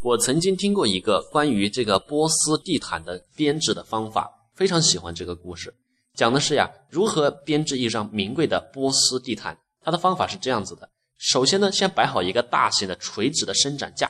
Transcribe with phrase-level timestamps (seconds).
[0.00, 5.74] 我曾经听过一个关于这个波斯地毯的编织的方法，非常喜欢这个故事。
[6.14, 9.58] 讲的是呀，如何编织一张名贵的波斯地毯。
[9.82, 14.08] 它的方法是这样子的：首先呢，先摆好一个大型的垂直的伸展架，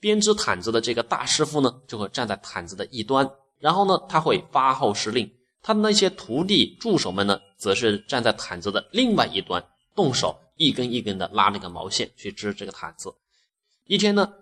[0.00, 5.30] 编织毯子的这个大师傅呢，就会站在毯子的一端，然后呢，他会发号施令，
[5.60, 9.62] 他的那些徒弟助手们呢，则是站在毯子的另外一端，
[9.94, 13.12] 动手一根一根的拉那个毛线去织这个毯子。
[13.84, 14.32] 一天呢。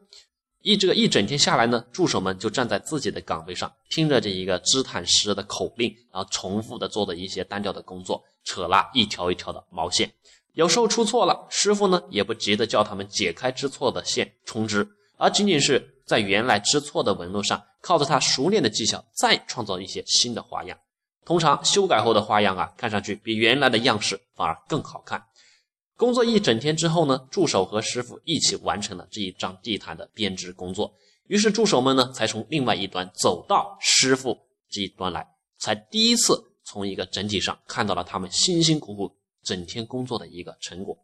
[0.64, 10.11] 一这个一整天下来呢，助手们就站在自己的岗位上，听着这一个织毯师的口令，然后重复的做的一些单调的工作，扯拉一条一条的毛线。
[10.54, 20.78] 有时候出错了，师傅呢也不急着叫他们解开织错的线重织，而仅仅是在原来织错的纹路上，靠着他熟练的技巧再创造一些新的花样。
[21.26, 25.22] 通常修改后的花样啊，看上去比原来的样式反而更好看。
[25.96, 30.93] 工作一整天之后呢，助手和师傅一起完成了这一张地毯的编织工作。
[31.29, 34.36] 于是助手们呢，才从另外一端走到师傅
[34.69, 35.27] 这一端来，
[35.59, 40.98] 才第一次从一个整体上看到了他们辛辛苦苦整天工作的一个成果。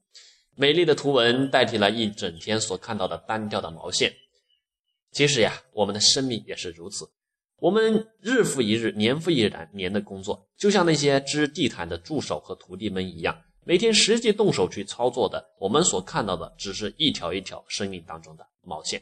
[0.57, 4.13] 美丽的图文代替了一整天所看到的单调的毛线。
[5.13, 7.09] 其实呀，我们的生命也是如此，
[7.59, 13.41] 我们日复一日、年复一年年的工作，就像那些织地毯的助手和徒弟们一样。
[13.71, 19.01] 每天实际动手去操作的，我们所看到的只是一条一条生命当中的毛线，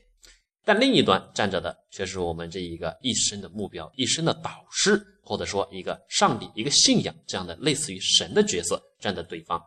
[0.62, 9.58] 但另一端站着的却是我们这一个一生的目标、一生的导师，或者说一个上帝、一个信仰这样的类似于神的角色站在对方。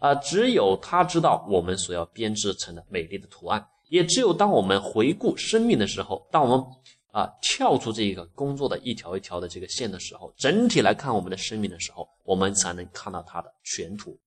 [0.00, 6.66] 啊，只有他知道我们所要编织成的美丽的图案，也只有当我们回顾生命的时候，当我们
[7.12, 14.18] 啊跳出这一个工作的一条一条的这个线的时候，整体来看我们的生命的时候，我们才能看到它的全图。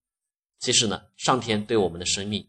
[0.65, 2.43] 其实呢，上天对我们的生命，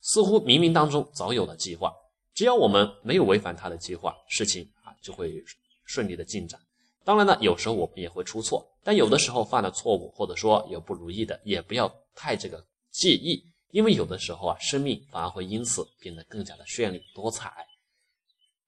[0.00, 1.94] 似乎冥冥当中早有了计划。
[2.34, 5.40] 只要我们没有违反他的计划，事情啊就会
[5.84, 6.60] 顺利的进展。
[7.04, 13.40] 当然呢，有时候我们也会出错，但有的时候犯了错误，或者说有不如意的，也不要太这个介意，
[13.70, 17.52] 因为有的时候啊，生命反而会因此变得更加的绚丽多彩。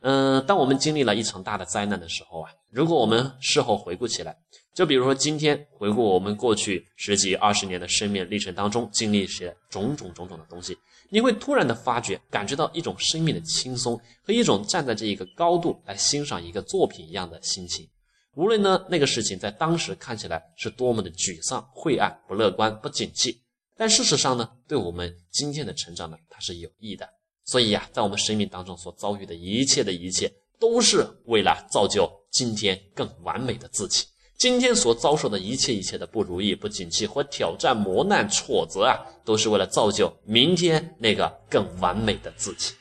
[0.02, 4.36] 嗯，当我们经历了一场大的灾难的时候啊，如果我们事后回顾起来，
[4.74, 10.76] 就比如说今天回顾我们过去十几二十年的生命历程当中经历一些种种种种的东西，
[11.08, 17.88] 你会突然的发觉，感觉到一种生命的轻松和一种站在这一个高度来欣赏一个作品一样的心情。
[18.34, 23.40] 无论呢那个事情在当时看起来是多么的沮丧、晦暗、不乐观、不景气，
[23.76, 27.08] 但事实上呢，对我们今天的成长呢，它是有益的。
[27.44, 34.06] 所以呀，在我们生命当中所遭遇的一切的一切，都是为了造就今天更完美的自己。
[34.38, 42.74] 今天所遭受的一切一切的不如意、不景气或挑战、磨难、挫折啊，都是为了造就明天那个更完美的自己。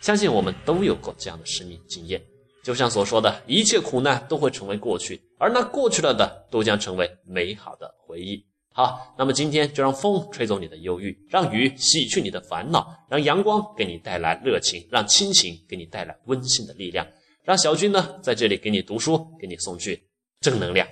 [0.00, 2.22] 相信我们都有过这样的生命经验，
[2.62, 8.42] 就像所说的一切苦难都会成为过去，而那过去了的都将成为美好的回忆。
[8.76, 17.06] 好，那么今天就让风吹走你的忧郁，让雨洗去你的烦恼，让阳光给你带来热情，让亲情给你带来温馨的力量，
[17.44, 20.02] 让小军呢在这里给你读书，给你送去
[20.40, 20.84] 正能量。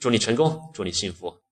[0.00, 1.43] 祝你成功，祝你幸福。